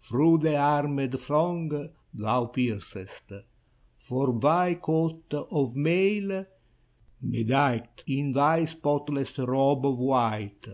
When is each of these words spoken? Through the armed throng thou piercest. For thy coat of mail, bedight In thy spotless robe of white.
Through 0.00 0.38
the 0.38 0.56
armed 0.56 1.16
throng 1.20 1.90
thou 2.12 2.46
piercest. 2.46 3.30
For 3.96 4.36
thy 4.40 4.74
coat 4.74 5.32
of 5.32 5.76
mail, 5.76 6.46
bedight 7.22 8.02
In 8.08 8.32
thy 8.32 8.64
spotless 8.64 9.38
robe 9.38 9.86
of 9.86 10.00
white. 10.00 10.66